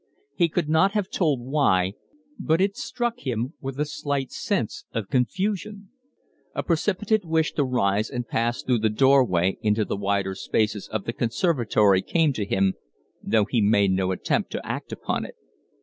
He 0.33 0.49
could 0.49 0.67
not 0.67 0.93
have 0.93 1.11
told 1.11 1.41
why, 1.41 1.93
but 2.39 2.59
it 2.59 2.75
struck 2.75 3.19
him 3.19 3.53
with 3.61 3.79
a 3.79 3.85
slight 3.85 4.31
sense 4.31 4.83
of 4.93 5.11
confusion. 5.11 5.89
A 6.55 6.63
precipitate 6.63 7.23
wish 7.23 7.53
to 7.53 7.63
rise 7.63 8.09
and 8.09 8.27
pass 8.27 8.63
through 8.63 8.79
the 8.79 8.89
doorway 8.89 9.59
into 9.61 9.85
the 9.85 9.95
wider 9.95 10.33
spaces 10.33 10.87
of 10.87 11.03
the 11.03 11.13
conservatory 11.13 12.01
came 12.01 12.33
to 12.33 12.45
him, 12.45 12.73
though 13.21 13.45
he 13.45 13.61
made 13.61 13.91
no 13.91 14.11
attempt 14.11 14.49
to 14.53 14.65
act 14.65 14.91
upon 14.91 15.23
it. 15.23 15.35